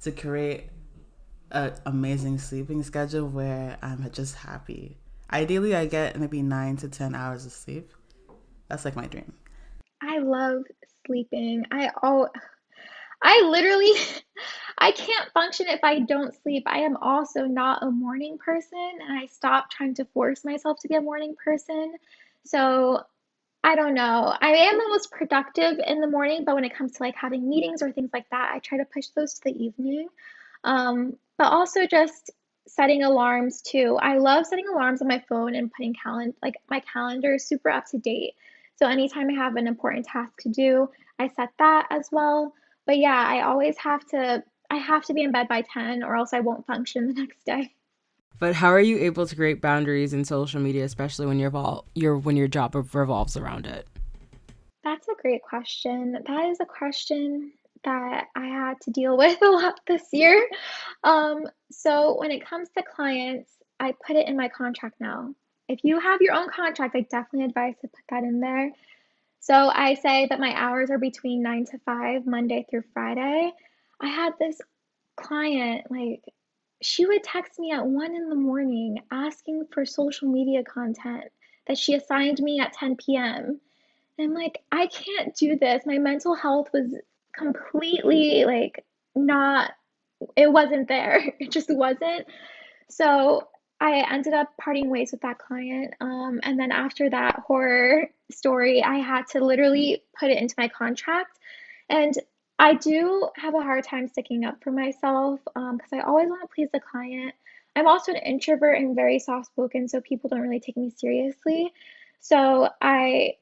[0.03, 0.69] to create
[1.51, 4.99] an amazing sleeping schedule where I'm just happy.
[5.33, 7.93] Ideally, I get maybe nine to 10 hours of sleep.
[8.69, 9.33] That's like my dream.
[10.03, 10.63] I love
[11.07, 11.65] sleeping.
[11.71, 12.29] I all,
[13.23, 13.93] I literally
[14.79, 16.65] I can't function if I don't sleep.
[16.67, 20.89] I am also not a morning person and I stopped trying to force myself to
[20.89, 21.95] be a morning person.
[22.45, 23.03] So
[23.65, 24.35] I don't know.
[24.41, 27.49] I am the most productive in the morning, but when it comes to like having
[27.49, 30.09] meetings or things like that, I try to push those to the evening.
[30.63, 32.31] Um, but also just
[32.67, 33.99] setting alarms too.
[34.01, 37.71] I love setting alarms on my phone and putting calendar like my calendar is super
[37.71, 38.35] up to date.
[38.77, 42.53] So anytime I have an important task to do, I set that as well.
[42.87, 46.17] But yeah, I always have to I have to be in bed by 10 or
[46.17, 47.73] else I won't function the next day.
[48.39, 51.87] But how are you able to create boundaries in social media, especially when your vol-
[51.95, 53.87] your when your job revolves around it?
[54.85, 56.13] That's a great question.
[56.27, 57.53] That is a question
[57.87, 60.47] that I had to deal with a lot this year.
[61.03, 65.35] Um, so when it comes to clients, I put it in my contract now.
[65.69, 68.71] If you have your own contract, I definitely advise to put that in there.
[69.41, 73.53] So I say that my hours are between 9 to 5, Monday through Friday.
[74.01, 74.61] I had this
[75.17, 76.23] client, like,
[76.83, 81.25] she would text me at one in the morning asking for social media content
[81.67, 83.61] that she assigned me at 10 p.m.
[84.19, 85.85] I'm like, I can't do this.
[85.87, 86.95] My mental health was
[87.37, 89.73] completely like not,
[90.37, 91.35] it wasn't there.
[91.41, 92.27] It just wasn't.
[92.89, 93.49] So
[93.81, 95.95] I ended up parting ways with that client.
[96.01, 100.69] Um, and then after that horror story, I had to literally put it into my
[100.69, 101.39] contract.
[101.91, 102.15] And
[102.59, 106.41] I do have a hard time sticking up for myself because um, I always want
[106.43, 107.35] to please the client.
[107.75, 111.71] I'm also an introvert and very soft spoken, so people don't really take me seriously.
[112.21, 113.35] So I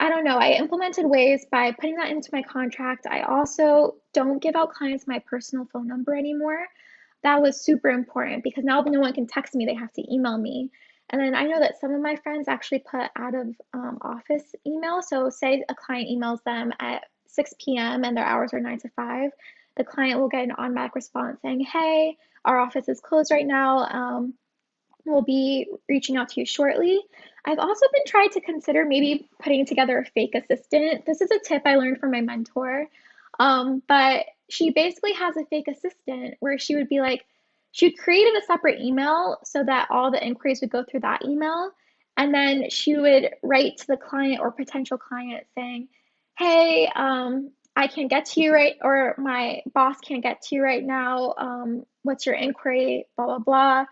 [0.00, 0.38] I don't know.
[0.38, 3.06] I implemented ways by putting that into my contract.
[3.06, 6.66] I also don't give out clients my personal phone number anymore.
[7.22, 10.38] That was super important because now no one can text me, they have to email
[10.38, 10.70] me.
[11.10, 14.54] And then I know that some of my friends actually put out of um, office
[14.66, 15.02] email.
[15.02, 18.04] So, say a client emails them at 6 p.m.
[18.04, 19.30] and their hours are 9 to 5,
[19.76, 23.80] the client will get an automatic response saying, Hey, our office is closed right now.
[23.80, 24.34] Um,
[25.04, 27.00] we'll be reaching out to you shortly.
[27.44, 31.06] I've also been trying to consider maybe putting together a fake assistant.
[31.06, 32.86] This is a tip I learned from my mentor.
[33.38, 37.24] Um, but she basically has a fake assistant where she would be like,
[37.72, 41.24] she would created a separate email so that all the inquiries would go through that
[41.24, 41.70] email.
[42.16, 45.88] And then she would write to the client or potential client saying,
[46.36, 50.62] Hey, um, I can't get to you right, or my boss can't get to you
[50.62, 51.34] right now.
[51.38, 53.06] Um, what's your inquiry?
[53.16, 53.84] Blah, blah, blah.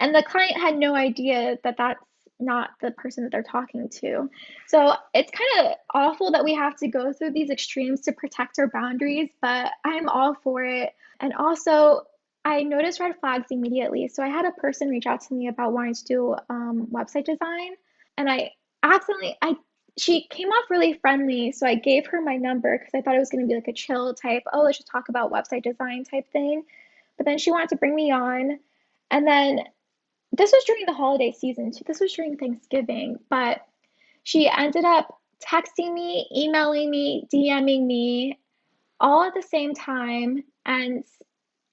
[0.00, 2.00] And the client had no idea that that's
[2.40, 4.28] not the person that they're talking to.
[4.66, 8.58] So it's kind of awful that we have to go through these extremes to protect
[8.58, 10.94] our boundaries, but I'm all for it.
[11.20, 12.02] And also,
[12.44, 14.08] I noticed red flags immediately.
[14.08, 17.24] So I had a person reach out to me about wanting to do um, website
[17.24, 17.74] design,
[18.18, 19.56] and I accidentally I
[19.96, 23.20] she came off really friendly, so I gave her my number because I thought it
[23.20, 26.02] was going to be like a chill type, oh, let's just talk about website design
[26.04, 26.64] type thing.
[27.16, 28.58] But then she wanted to bring me on,
[29.10, 29.60] and then
[30.36, 31.84] this was during the holiday season too.
[31.86, 33.66] This was during Thanksgiving, but
[34.22, 38.38] she ended up texting me, emailing me, DMing me
[39.00, 40.44] all at the same time.
[40.64, 41.04] And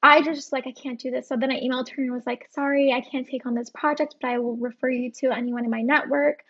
[0.04, 1.28] I just like, I can't do this.
[1.28, 4.16] So then I emailed her and was like, sorry, I can't take on this project,
[4.22, 6.44] but I will refer you to anyone in my network.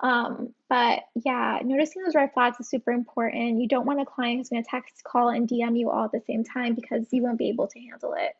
[0.00, 3.60] Um, but yeah, noticing those red flags is super important.
[3.60, 6.12] You don't want a client who's going to text, call, and DM you all at
[6.12, 8.36] the same time because you won't be able to handle it.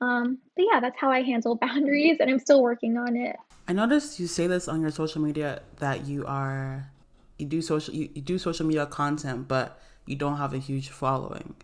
[0.00, 3.36] Um, but yeah, that's how I handle boundaries, and I'm still working on it.
[3.68, 6.90] I noticed you say this on your social media that you are
[7.38, 10.90] you do social you, you do social media content, but you don't have a huge
[10.90, 11.56] following.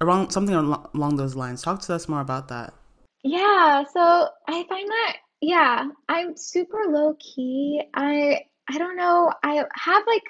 [0.00, 1.62] Around something along those lines.
[1.62, 2.74] Talk to us more about that.
[3.22, 7.82] Yeah, so I find that yeah, I'm super low key.
[7.94, 9.32] I I don't know.
[9.42, 10.22] I have like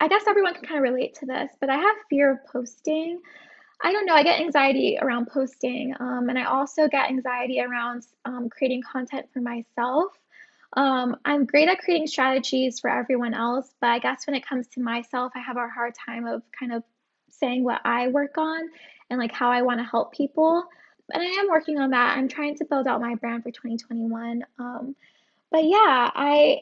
[0.00, 3.20] I guess everyone can kind of relate to this, but I have fear of posting.
[3.82, 4.14] I don't know.
[4.14, 9.26] I get anxiety around posting, um, and I also get anxiety around um, creating content
[9.32, 10.12] for myself.
[10.74, 14.68] Um, I'm great at creating strategies for everyone else, but I guess when it comes
[14.68, 16.82] to myself, I have a hard time of kind of
[17.30, 18.70] saying what I work on
[19.10, 20.64] and like how I want to help people.
[21.12, 22.16] And I am working on that.
[22.16, 24.44] I'm trying to build out my brand for 2021.
[24.58, 24.96] Um,
[25.50, 26.60] but yeah, I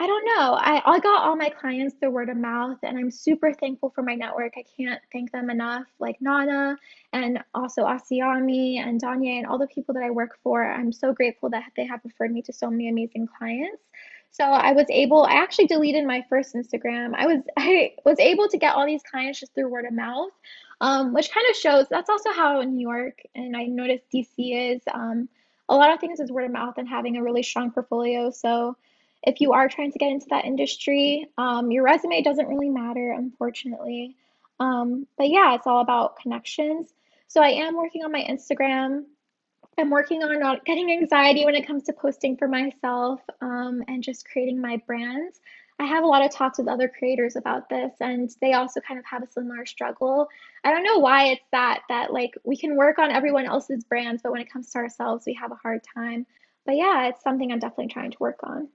[0.00, 0.54] I don't know.
[0.54, 4.00] I, I got all my clients through word of mouth, and I'm super thankful for
[4.00, 4.54] my network.
[4.56, 6.78] I can't thank them enough, like Nana
[7.12, 10.64] and also Asiami and Danye and all the people that I work for.
[10.64, 13.82] I'm so grateful that they have referred me to so many amazing clients.
[14.30, 17.12] So I was able, I actually deleted my first Instagram.
[17.14, 20.30] I was I was able to get all these clients just through word of mouth,
[20.80, 24.80] um, which kind of shows that's also how New York and I noticed DC is.
[24.90, 25.28] Um,
[25.68, 28.30] a lot of things is word of mouth and having a really strong portfolio.
[28.30, 28.78] So
[29.22, 33.12] if you are trying to get into that industry, um, your resume doesn't really matter,
[33.12, 34.16] unfortunately.
[34.58, 36.92] Um, but yeah, it's all about connections.
[37.28, 39.04] So I am working on my Instagram.
[39.78, 44.02] I'm working on not getting anxiety when it comes to posting for myself um, and
[44.02, 45.32] just creating my brand.
[45.78, 49.00] I have a lot of talks with other creators about this, and they also kind
[49.00, 50.28] of have a similar struggle.
[50.62, 54.20] I don't know why it's that that like we can work on everyone else's brands,
[54.22, 56.26] but when it comes to ourselves, we have a hard time.
[56.66, 58.68] But yeah, it's something I'm definitely trying to work on.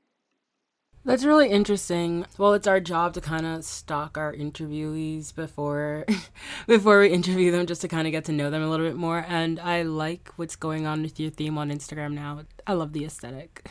[1.05, 2.25] That's really interesting.
[2.39, 6.03] Well, it's our job to kind of stalk our interviewees before
[6.67, 8.95] before we interview them just to kind of get to know them a little bit
[8.95, 12.41] more and I like what's going on with your theme on Instagram now.
[12.65, 13.69] I love the aesthetic.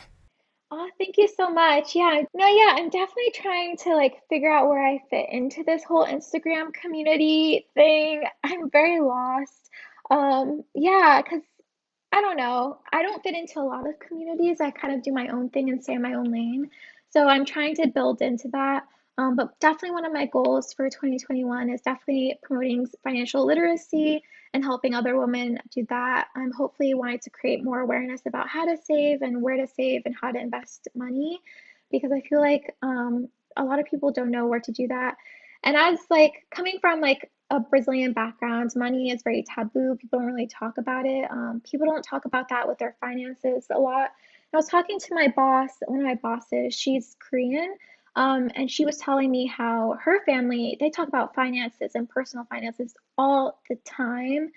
[0.71, 1.93] Oh, thank you so much.
[1.93, 2.21] Yeah.
[2.33, 6.05] No, yeah, I'm definitely trying to like figure out where I fit into this whole
[6.05, 8.23] Instagram community thing.
[8.45, 9.69] I'm very lost.
[10.09, 11.41] Um, yeah, cuz
[12.13, 12.79] I don't know.
[12.93, 14.61] I don't fit into a lot of communities.
[14.61, 16.71] I kind of do my own thing and stay in my own lane.
[17.09, 18.83] So I'm trying to build into that.
[19.17, 24.21] Um, but definitely one of my goals for 2021 is definitely promoting financial literacy
[24.53, 26.27] and helping other women do that.
[26.35, 30.01] I'm hopefully wanting to create more awareness about how to save and where to save
[30.05, 31.39] and how to invest money
[31.91, 35.15] because I feel like um, a lot of people don't know where to do that.
[35.63, 39.95] And as like coming from like a Brazilian background, money is very taboo.
[39.99, 41.29] People don't really talk about it.
[41.31, 44.11] Um, people don't talk about that with their finances a lot.
[44.53, 47.75] I was talking to my boss, one of my bosses, she's Korean,
[48.15, 52.45] um, and she was telling me how her family, they talk about finances and personal
[52.45, 54.51] finances all the time.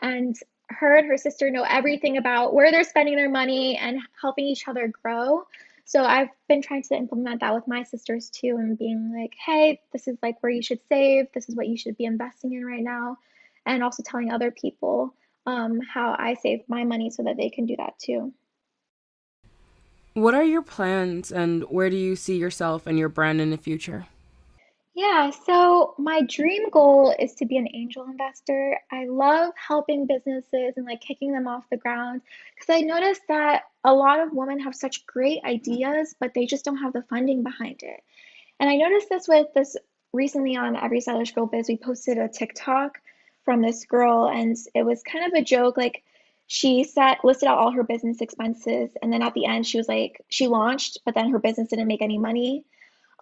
[0.00, 0.36] And
[0.70, 4.66] her and her sister know everything about where they're spending their money and helping each
[4.66, 5.46] other grow.
[5.84, 9.80] So I've been trying to implement that with my sisters too and being like, hey,
[9.92, 12.64] this is like where you should save, this is what you should be investing in
[12.64, 13.18] right now.
[13.66, 15.14] And also telling other people
[15.46, 18.32] um, how I save my money so that they can do that too.
[20.14, 23.56] What are your plans and where do you see yourself and your brand in the
[23.56, 24.06] future?
[24.94, 28.78] Yeah, so my dream goal is to be an angel investor.
[28.92, 32.22] I love helping businesses and like kicking them off the ground
[32.54, 36.64] because I noticed that a lot of women have such great ideas, but they just
[36.64, 38.00] don't have the funding behind it.
[38.60, 39.76] And I noticed this with this
[40.12, 41.66] recently on Every Stylish Girl Biz.
[41.68, 43.00] We posted a TikTok
[43.44, 45.76] from this girl, and it was kind of a joke.
[45.76, 46.04] Like
[46.46, 49.88] she set listed out all her business expenses, and then at the end, she was
[49.88, 52.64] like, she launched, but then her business didn't make any money,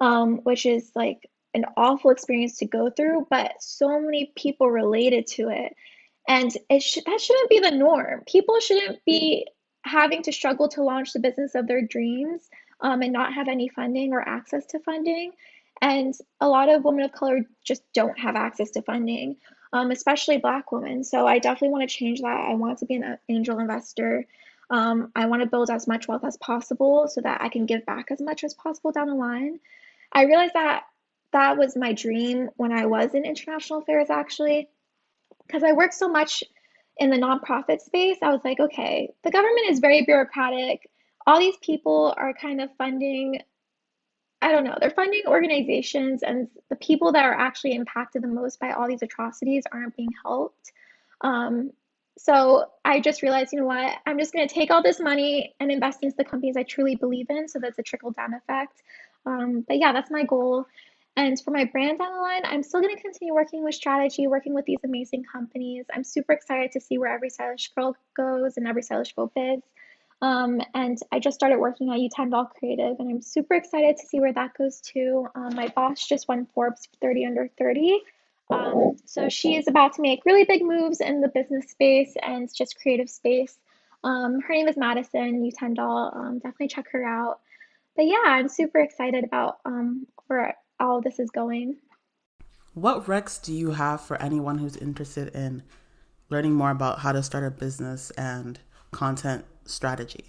[0.01, 5.27] um, which is like an awful experience to go through, but so many people related
[5.27, 5.75] to it.
[6.29, 8.23] And it sh- that shouldn't be the norm.
[8.27, 9.47] People shouldn't be
[9.85, 12.49] having to struggle to launch the business of their dreams
[12.81, 15.33] um, and not have any funding or access to funding.
[15.81, 19.37] And a lot of women of color just don't have access to funding,
[19.73, 21.05] um, especially Black women.
[21.05, 22.47] So I definitely want to change that.
[22.51, 24.27] I want to be an angel investor.
[24.71, 27.85] Um, I want to build as much wealth as possible so that I can give
[27.85, 29.61] back as much as possible down the line.
[30.13, 30.85] I realized that
[31.33, 34.69] that was my dream when I was in international affairs, actually,
[35.47, 36.45] because I worked so much
[36.99, 38.19] in the nonprofit space.
[38.23, 40.89] I was like, okay, the government is very bureaucratic.
[41.27, 43.41] All these people are kind of funding,
[44.43, 48.59] I don't know, they're funding organizations, and the people that are actually impacted the most
[48.61, 50.73] by all these atrocities aren't being helped.
[51.21, 51.71] Um,
[52.19, 55.55] so I just realized, you know what, I'm just going to take all this money
[55.61, 57.49] and invest into the companies I truly believe in.
[57.49, 58.83] So that's a trickle down effect.
[59.25, 60.67] Um, but yeah, that's my goal.
[61.17, 64.27] And for my brand down the line, I'm still going to continue working with strategy,
[64.27, 65.85] working with these amazing companies.
[65.95, 69.61] I'm super excited to see where every stylish girl goes and every stylish girl biz.
[70.23, 74.21] Um, and I just started working at Utendahl Creative, and I'm super excited to see
[74.21, 75.27] where that goes too.
[75.35, 78.01] Um, my boss just won Forbes 30 under 30.
[78.49, 82.49] Um, so she is about to make really big moves in the business space and
[82.55, 83.59] just creative space.
[84.05, 87.41] Um, her name is Madison Utendahl Um, definitely check her out.
[87.97, 91.77] But yeah, I'm super excited about um, where all this is going.
[92.75, 95.65] What recs do you have for anyone who's interested in
[96.31, 98.61] learning more about how to start a business and
[98.93, 100.25] content strategy?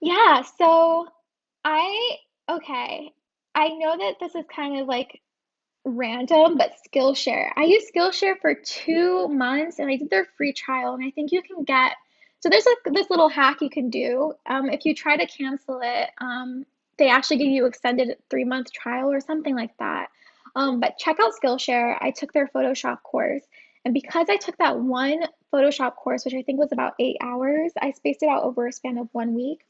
[0.00, 1.08] Yeah, so
[1.64, 2.16] I,
[2.48, 3.12] okay,
[3.54, 5.20] I know that this is kind of like
[5.84, 7.50] random, but Skillshare.
[7.56, 11.32] I used Skillshare for two months and I did their free trial, and I think
[11.32, 11.92] you can get.
[12.40, 14.32] So there's like this little hack you can do.
[14.46, 16.64] Um, if you try to cancel it, um,
[16.96, 20.08] they actually give you extended three month trial or something like that.
[20.54, 21.96] Um, but check out Skillshare.
[22.00, 23.42] I took their Photoshop course.
[23.88, 27.72] And because I took that one Photoshop course, which I think was about eight hours,
[27.80, 29.64] I spaced it out over a span of one week.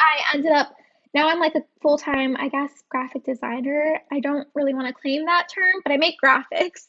[0.00, 0.74] I ended up,
[1.14, 4.00] now I'm like a full time, I guess, graphic designer.
[4.10, 6.88] I don't really want to claim that term, but I make graphics.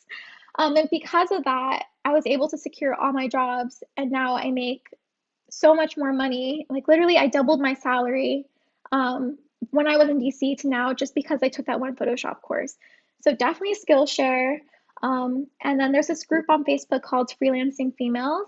[0.58, 3.84] Um, and because of that, I was able to secure all my jobs.
[3.96, 4.88] And now I make
[5.52, 6.66] so much more money.
[6.68, 8.48] Like, literally, I doubled my salary
[8.92, 9.38] um,
[9.70, 12.76] when I was in DC to now just because I took that one Photoshop course.
[13.22, 14.62] So definitely Skillshare.
[15.04, 18.47] Um, and then there's this group on Facebook called Freelancing Females.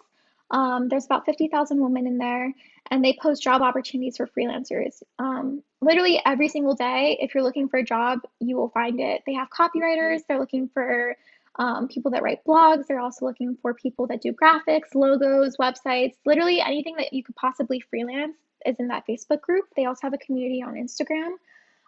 [0.51, 2.53] Um, there's about 50,000 women in there,
[2.89, 5.03] and they post job opportunities for freelancers.
[5.19, 9.23] Um, literally every single day, if you're looking for a job, you will find it.
[9.25, 11.17] They have copywriters, they're looking for
[11.57, 16.13] um, people that write blogs, they're also looking for people that do graphics, logos, websites,
[16.25, 19.65] literally anything that you could possibly freelance is in that Facebook group.
[19.75, 21.31] They also have a community on Instagram.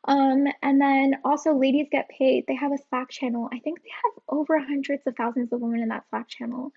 [0.05, 3.49] Um, and then also, Ladies Get Paid, they have a Slack channel.
[3.51, 6.71] I think they have over hundreds of thousands of women in that Slack channel.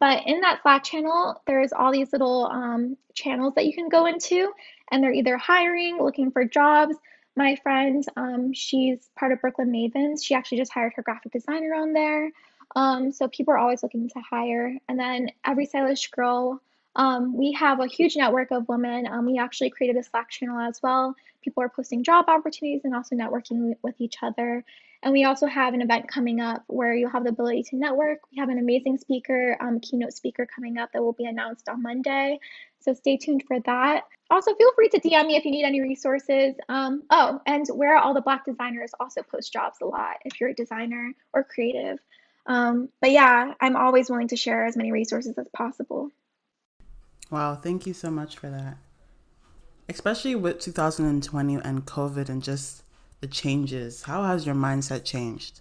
[0.00, 4.06] But in that Slack channel, there's all these little um, channels that you can go
[4.06, 4.52] into,
[4.90, 6.96] and they're either hiring, looking for jobs.
[7.36, 10.22] My friend, um, she's part of Brooklyn Mavens.
[10.22, 12.30] She actually just hired her graphic designer on there.
[12.76, 14.76] Um, so people are always looking to hire.
[14.88, 16.60] And then every stylish girl
[16.96, 19.06] Um, we have a huge network of women.
[19.06, 21.14] Um, we actually created a Slack channel as well.
[21.42, 24.64] People are posting job opportunities and also networking with each other.
[25.02, 28.20] And we also have an event coming up where you'll have the ability to network.
[28.32, 31.82] We have an amazing speaker, um, keynote speaker coming up that will be announced on
[31.82, 32.38] Monday.
[32.80, 34.04] So stay tuned for that.
[34.30, 36.54] Also, feel free to DM me if you need any resources.
[36.70, 40.50] Um, oh, and where all the Black designers also post jobs a lot if you're
[40.50, 41.98] a designer or creative.
[42.46, 46.10] Um, but yeah, I'm always willing to share as many resources as possible.
[47.34, 48.76] Wow, thank you so much for that.
[49.88, 52.84] Especially with 2020 and COVID and just
[53.20, 55.60] the changes, how has your mindset changed?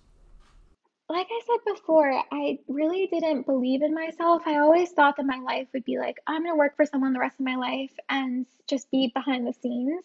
[1.10, 4.44] Like I said before, I really didn't believe in myself.
[4.46, 7.12] I always thought that my life would be like, I'm going to work for someone
[7.12, 10.04] the rest of my life and just be behind the scenes,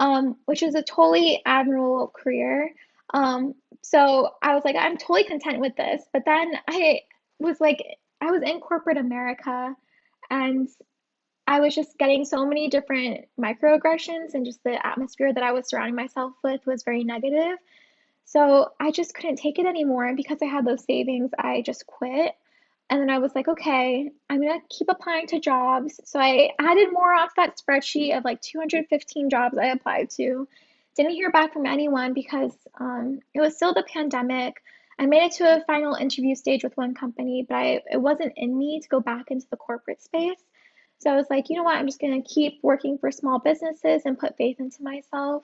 [0.00, 2.74] um, which is a totally admirable career.
[3.12, 6.04] Um, so I was like, I'm totally content with this.
[6.10, 7.00] But then I
[7.38, 7.84] was like,
[8.22, 9.76] I was in corporate America
[10.30, 10.70] and
[11.52, 15.68] I was just getting so many different microaggressions and just the atmosphere that I was
[15.68, 17.58] surrounding myself with was very negative.
[18.24, 20.06] So I just couldn't take it anymore.
[20.06, 22.32] And because I had those savings, I just quit.
[22.88, 26.00] And then I was like, okay, I'm going to keep applying to jobs.
[26.06, 30.48] So I added more off that spreadsheet of like 215 jobs I applied to.
[30.96, 34.62] Didn't hear back from anyone because um, it was still the pandemic.
[34.98, 38.32] I made it to a final interview stage with one company, but I, it wasn't
[38.36, 40.42] in me to go back into the corporate space.
[41.02, 41.76] So I was like, you know what?
[41.76, 45.42] I'm just going to keep working for small businesses and put faith into myself.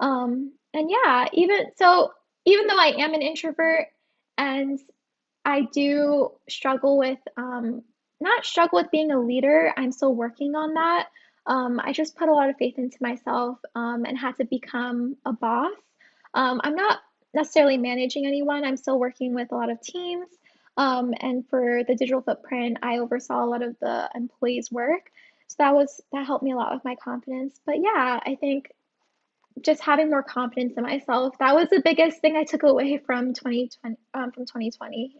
[0.00, 2.12] Um, and yeah, even so,
[2.44, 3.86] even though I am an introvert
[4.36, 4.78] and
[5.44, 7.82] I do struggle with, um,
[8.20, 11.06] not struggle with being a leader, I'm still working on that.
[11.46, 15.16] Um, I just put a lot of faith into myself um, and had to become
[15.24, 15.72] a boss.
[16.34, 16.98] Um, I'm not
[17.32, 20.28] necessarily managing anyone, I'm still working with a lot of teams.
[20.78, 25.10] Um, and for the digital footprint, I oversaw a lot of the employees' work.
[25.48, 27.60] So that was that helped me a lot with my confidence.
[27.66, 28.70] But yeah, I think
[29.60, 33.34] just having more confidence in myself that was the biggest thing I took away from
[33.34, 35.16] 2020 um, from 2020.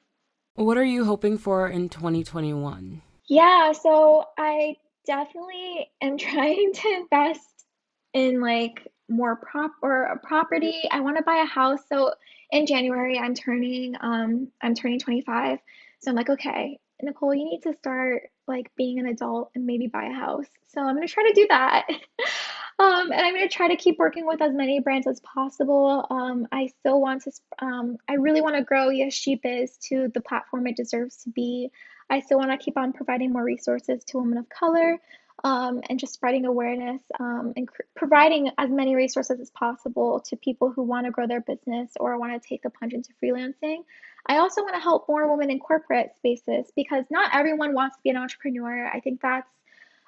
[0.54, 3.02] What are you hoping for in 2021?
[3.26, 7.64] Yeah, so I definitely am trying to invest
[8.12, 10.82] in like more prop or a property.
[10.90, 11.80] I want to buy a house.
[11.88, 12.12] So
[12.50, 15.58] in January, I'm turning um I'm turning 25.
[16.00, 19.86] So I'm like, okay, Nikole, you need to start like being an adult and maybe
[19.86, 20.46] buy a house.
[20.68, 21.86] So I'm gonna try to do that.
[22.78, 26.06] um, and I'm gonna try to keep working with as many brands as possible.
[26.10, 30.20] Um, I still want to, um, I really want to grow ESG Biz to the
[30.20, 31.70] platform it deserves to be.
[32.10, 34.98] I still want to keep on providing more resources to women of color
[35.44, 40.36] um, and just spreading awareness um, and cr- providing as many resources as possible to
[40.36, 43.78] people who want to grow their business or want to take the plunge into freelancing.
[44.26, 48.02] I also want to help more women in corporate spaces because not everyone wants to
[48.02, 48.86] be an entrepreneur.
[48.86, 49.48] I think that's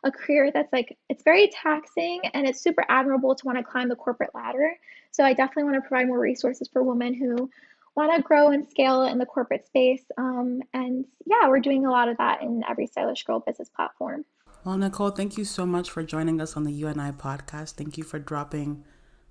[0.02, 3.88] a career that's like it's very taxing and it's super admirable to want to climb
[3.88, 4.74] the corporate ladder.
[5.10, 7.50] So I definitely want to provide more resources for women who
[7.96, 10.02] want to grow and scale in the corporate space.
[10.16, 14.24] Um, and yeah, we're doing a lot of that in every stylish girl business platform.
[14.64, 17.74] Well, Nikole, thank you so much for joining us on the You and I podcast.
[17.74, 18.84] Thank you for dropping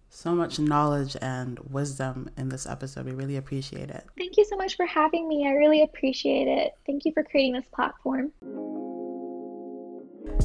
[0.09, 3.05] so much knowledge and wisdom in this episode.
[3.05, 4.05] We really appreciate it.
[4.17, 5.47] Thank you so much for having me.
[5.47, 6.73] I really appreciate it.
[6.87, 8.31] Thank you for creating this platform.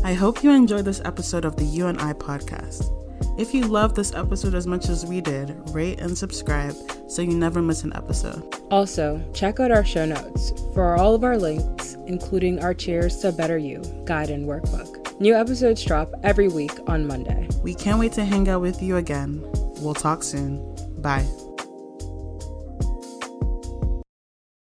[0.05, 2.91] I hope you enjoyed this episode of the You and I podcast.
[3.37, 6.77] If you loved this episode as much as we did, rate and subscribe
[7.09, 8.43] so you never miss an episode.
[8.71, 13.33] Also, check out our show notes for all of our links, including our Cheers to
[13.33, 15.21] Better You guide and workbook.
[15.21, 17.49] New episodes drop every week on Monday.
[17.63, 19.41] We can't wait to hang out with you again.
[19.81, 20.77] We'll talk soon.
[20.99, 21.27] Bye.